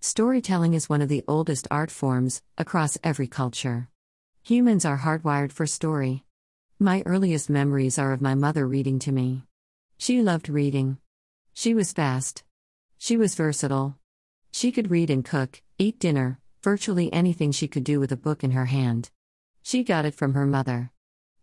Storytelling 0.00 0.74
is 0.74 0.88
one 0.88 1.02
of 1.02 1.08
the 1.08 1.24
oldest 1.26 1.66
art 1.72 1.90
forms, 1.90 2.40
across 2.56 2.98
every 3.02 3.26
culture. 3.26 3.88
Humans 4.44 4.84
are 4.84 4.98
hardwired 4.98 5.50
for 5.50 5.66
story. 5.66 6.24
My 6.78 7.02
earliest 7.04 7.50
memories 7.50 7.98
are 7.98 8.12
of 8.12 8.20
my 8.20 8.36
mother 8.36 8.66
reading 8.66 9.00
to 9.00 9.12
me. 9.12 9.42
She 9.96 10.22
loved 10.22 10.48
reading. 10.48 10.98
She 11.52 11.74
was 11.74 11.92
fast. 11.92 12.44
She 12.96 13.16
was 13.16 13.34
versatile. 13.34 13.96
She 14.52 14.70
could 14.70 14.88
read 14.88 15.10
and 15.10 15.24
cook, 15.24 15.62
eat 15.78 15.98
dinner, 15.98 16.38
virtually 16.62 17.12
anything 17.12 17.50
she 17.50 17.66
could 17.66 17.84
do 17.84 17.98
with 17.98 18.12
a 18.12 18.16
book 18.16 18.44
in 18.44 18.52
her 18.52 18.66
hand. 18.66 19.10
She 19.64 19.82
got 19.82 20.04
it 20.04 20.14
from 20.14 20.34
her 20.34 20.46
mother. 20.46 20.92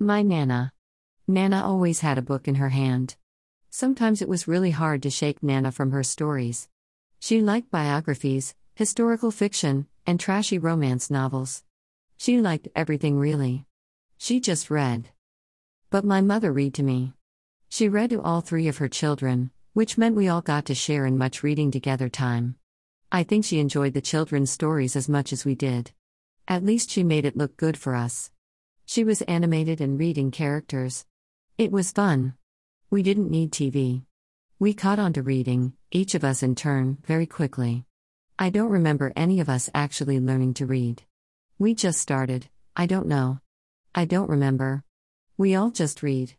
My 0.00 0.22
Nana. 0.22 0.72
Nana 1.28 1.62
always 1.64 2.00
had 2.00 2.18
a 2.18 2.22
book 2.22 2.48
in 2.48 2.56
her 2.56 2.70
hand. 2.70 3.14
Sometimes 3.70 4.20
it 4.20 4.28
was 4.28 4.48
really 4.48 4.72
hard 4.72 5.04
to 5.04 5.10
shake 5.10 5.40
Nana 5.40 5.70
from 5.70 5.92
her 5.92 6.02
stories. 6.02 6.68
She 7.22 7.42
liked 7.42 7.70
biographies, 7.70 8.54
historical 8.74 9.30
fiction, 9.30 9.86
and 10.06 10.18
trashy 10.18 10.58
romance 10.58 11.10
novels. 11.10 11.62
She 12.16 12.40
liked 12.40 12.68
everything 12.74 13.18
really. 13.18 13.66
She 14.16 14.40
just 14.40 14.70
read. 14.70 15.10
But 15.90 16.04
my 16.04 16.22
mother 16.22 16.50
read 16.50 16.72
to 16.74 16.82
me. 16.82 17.12
She 17.68 17.90
read 17.90 18.08
to 18.10 18.22
all 18.22 18.40
three 18.40 18.68
of 18.68 18.78
her 18.78 18.88
children, 18.88 19.50
which 19.74 19.98
meant 19.98 20.16
we 20.16 20.28
all 20.28 20.40
got 20.40 20.64
to 20.66 20.74
share 20.74 21.04
in 21.04 21.18
much 21.18 21.42
reading 21.42 21.70
together 21.70 22.08
time. 22.08 22.56
I 23.12 23.22
think 23.22 23.44
she 23.44 23.60
enjoyed 23.60 23.92
the 23.92 24.00
children's 24.00 24.50
stories 24.50 24.96
as 24.96 25.08
much 25.08 25.30
as 25.30 25.44
we 25.44 25.54
did. 25.54 25.92
At 26.48 26.64
least 26.64 26.90
she 26.90 27.04
made 27.04 27.26
it 27.26 27.36
look 27.36 27.56
good 27.58 27.76
for 27.76 27.94
us. 27.94 28.30
She 28.86 29.04
was 29.04 29.20
animated 29.22 29.80
and 29.80 29.98
reading 29.98 30.30
characters. 30.30 31.04
It 31.58 31.70
was 31.70 31.92
fun. 31.92 32.34
We 32.88 33.02
didn't 33.02 33.30
need 33.30 33.52
TV. 33.52 34.04
We 34.58 34.72
caught 34.72 34.98
on 34.98 35.12
to 35.12 35.22
reading, 35.22 35.74
each 35.92 36.14
of 36.14 36.22
us 36.22 36.42
in 36.42 36.54
turn, 36.54 36.98
very 37.04 37.26
quickly. 37.26 37.84
I 38.38 38.50
don't 38.50 38.70
remember 38.70 39.12
any 39.16 39.40
of 39.40 39.48
us 39.48 39.68
actually 39.74 40.20
learning 40.20 40.54
to 40.54 40.66
read. 40.66 41.02
We 41.58 41.74
just 41.74 42.00
started, 42.00 42.48
I 42.76 42.86
don't 42.86 43.08
know. 43.08 43.40
I 43.92 44.04
don't 44.04 44.30
remember. 44.30 44.84
We 45.36 45.56
all 45.56 45.70
just 45.70 46.02
read. 46.02 46.34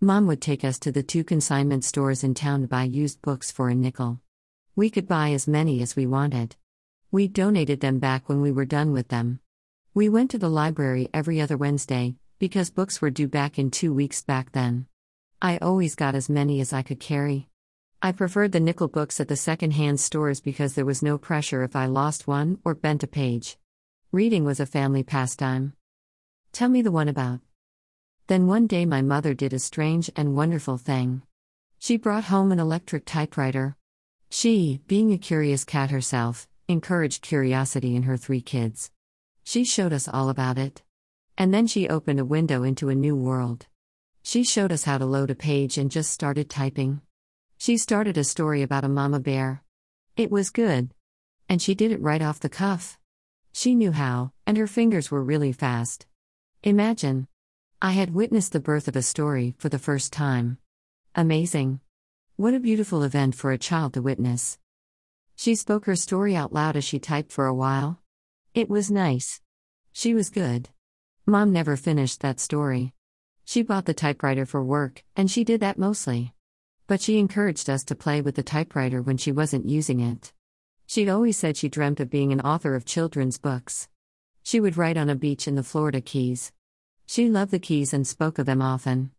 Mom 0.00 0.26
would 0.26 0.42
take 0.42 0.64
us 0.64 0.80
to 0.80 0.90
the 0.90 1.04
two 1.04 1.22
consignment 1.22 1.84
stores 1.84 2.24
in 2.24 2.34
town 2.34 2.62
to 2.62 2.66
buy 2.66 2.82
used 2.82 3.22
books 3.22 3.52
for 3.52 3.68
a 3.68 3.76
nickel. 3.76 4.20
We 4.74 4.90
could 4.90 5.06
buy 5.06 5.30
as 5.30 5.46
many 5.46 5.80
as 5.80 5.94
we 5.94 6.06
wanted. 6.06 6.56
We 7.12 7.28
donated 7.28 7.78
them 7.78 8.00
back 8.00 8.28
when 8.28 8.40
we 8.40 8.50
were 8.50 8.64
done 8.64 8.92
with 8.92 9.06
them. 9.06 9.38
We 9.94 10.08
went 10.08 10.32
to 10.32 10.38
the 10.38 10.48
library 10.48 11.08
every 11.14 11.40
other 11.40 11.56
Wednesday, 11.56 12.16
because 12.40 12.70
books 12.70 13.00
were 13.00 13.10
due 13.10 13.28
back 13.28 13.56
in 13.56 13.70
two 13.70 13.94
weeks 13.94 14.20
back 14.20 14.50
then. 14.50 14.86
I 15.40 15.58
always 15.58 15.94
got 15.94 16.16
as 16.16 16.28
many 16.28 16.60
as 16.60 16.72
I 16.72 16.82
could 16.82 16.98
carry. 16.98 17.48
I 18.04 18.12
preferred 18.12 18.52
the 18.52 18.60
nickel 18.60 18.88
books 18.88 19.18
at 19.18 19.28
the 19.28 19.34
second-hand 19.34 19.98
stores 19.98 20.38
because 20.38 20.74
there 20.74 20.84
was 20.84 21.02
no 21.02 21.16
pressure 21.16 21.62
if 21.62 21.74
I 21.74 21.86
lost 21.86 22.26
one 22.26 22.58
or 22.62 22.74
bent 22.74 23.02
a 23.02 23.06
page. 23.06 23.56
Reading 24.12 24.44
was 24.44 24.60
a 24.60 24.66
family 24.66 25.02
pastime. 25.02 25.72
Tell 26.52 26.68
me 26.68 26.82
the 26.82 26.90
one 26.90 27.08
about. 27.08 27.40
Then 28.26 28.46
one 28.46 28.66
day 28.66 28.84
my 28.84 29.00
mother 29.00 29.32
did 29.32 29.54
a 29.54 29.58
strange 29.58 30.10
and 30.16 30.36
wonderful 30.36 30.76
thing. 30.76 31.22
She 31.78 31.96
brought 31.96 32.24
home 32.24 32.52
an 32.52 32.60
electric 32.60 33.06
typewriter. 33.06 33.74
She, 34.28 34.82
being 34.86 35.10
a 35.10 35.16
curious 35.16 35.64
cat 35.64 35.88
herself, 35.88 36.46
encouraged 36.68 37.22
curiosity 37.22 37.96
in 37.96 38.02
her 38.02 38.18
three 38.18 38.42
kids. 38.42 38.90
She 39.44 39.64
showed 39.64 39.94
us 39.94 40.08
all 40.08 40.28
about 40.28 40.58
it. 40.58 40.82
And 41.38 41.54
then 41.54 41.66
she 41.66 41.88
opened 41.88 42.20
a 42.20 42.26
window 42.26 42.64
into 42.64 42.90
a 42.90 42.94
new 42.94 43.16
world. 43.16 43.64
She 44.22 44.44
showed 44.44 44.72
us 44.72 44.84
how 44.84 44.98
to 44.98 45.06
load 45.06 45.30
a 45.30 45.34
page 45.34 45.78
and 45.78 45.90
just 45.90 46.12
started 46.12 46.50
typing. 46.50 47.00
She 47.64 47.78
started 47.78 48.18
a 48.18 48.24
story 48.24 48.60
about 48.60 48.84
a 48.84 48.90
mama 48.90 49.20
bear. 49.20 49.62
It 50.18 50.30
was 50.30 50.50
good. 50.50 50.92
And 51.48 51.62
she 51.62 51.74
did 51.74 51.92
it 51.92 52.02
right 52.02 52.20
off 52.20 52.38
the 52.38 52.50
cuff. 52.50 52.98
She 53.54 53.74
knew 53.74 53.92
how, 53.92 54.32
and 54.46 54.58
her 54.58 54.66
fingers 54.66 55.10
were 55.10 55.24
really 55.24 55.50
fast. 55.50 56.04
Imagine. 56.62 57.26
I 57.80 57.92
had 57.92 58.12
witnessed 58.12 58.52
the 58.52 58.60
birth 58.60 58.86
of 58.86 58.96
a 58.96 59.00
story 59.00 59.54
for 59.56 59.70
the 59.70 59.78
first 59.78 60.12
time. 60.12 60.58
Amazing. 61.14 61.80
What 62.36 62.52
a 62.52 62.60
beautiful 62.60 63.02
event 63.02 63.34
for 63.34 63.50
a 63.50 63.56
child 63.56 63.94
to 63.94 64.02
witness. 64.02 64.58
She 65.34 65.54
spoke 65.54 65.86
her 65.86 65.96
story 65.96 66.36
out 66.36 66.52
loud 66.52 66.76
as 66.76 66.84
she 66.84 66.98
typed 66.98 67.32
for 67.32 67.46
a 67.46 67.54
while. 67.54 67.98
It 68.52 68.68
was 68.68 68.90
nice. 68.90 69.40
She 69.90 70.12
was 70.12 70.28
good. 70.28 70.68
Mom 71.24 71.50
never 71.50 71.78
finished 71.78 72.20
that 72.20 72.40
story. 72.40 72.92
She 73.46 73.62
bought 73.62 73.86
the 73.86 73.94
typewriter 73.94 74.44
for 74.44 74.62
work, 74.62 75.02
and 75.16 75.30
she 75.30 75.44
did 75.44 75.60
that 75.60 75.78
mostly. 75.78 76.34
But 76.86 77.00
she 77.00 77.18
encouraged 77.18 77.70
us 77.70 77.82
to 77.84 77.94
play 77.94 78.20
with 78.20 78.34
the 78.34 78.42
typewriter 78.42 79.00
when 79.00 79.16
she 79.16 79.32
wasn't 79.32 79.68
using 79.68 80.00
it. 80.00 80.32
She 80.86 81.08
always 81.08 81.36
said 81.36 81.56
she 81.56 81.68
dreamt 81.68 82.00
of 82.00 82.10
being 82.10 82.32
an 82.32 82.42
author 82.42 82.74
of 82.74 82.84
children's 82.84 83.38
books. 83.38 83.88
She 84.42 84.60
would 84.60 84.76
write 84.76 84.98
on 84.98 85.08
a 85.08 85.14
beach 85.14 85.48
in 85.48 85.54
the 85.54 85.62
Florida 85.62 86.02
Keys. 86.02 86.52
She 87.06 87.30
loved 87.30 87.52
the 87.52 87.58
Keys 87.58 87.94
and 87.94 88.06
spoke 88.06 88.38
of 88.38 88.46
them 88.46 88.60
often. 88.60 89.12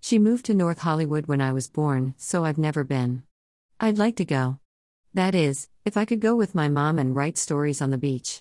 She 0.00 0.18
moved 0.18 0.44
to 0.46 0.54
North 0.54 0.78
Hollywood 0.78 1.26
when 1.26 1.40
I 1.40 1.52
was 1.52 1.68
born, 1.68 2.14
so 2.16 2.44
I've 2.44 2.58
never 2.58 2.84
been. 2.84 3.24
I'd 3.80 3.98
like 3.98 4.16
to 4.16 4.24
go. 4.24 4.60
That 5.12 5.34
is, 5.34 5.68
if 5.84 5.96
I 5.96 6.04
could 6.04 6.20
go 6.20 6.36
with 6.36 6.54
my 6.54 6.68
mom 6.68 6.98
and 7.00 7.16
write 7.16 7.36
stories 7.36 7.82
on 7.82 7.90
the 7.90 7.98
beach. 7.98 8.36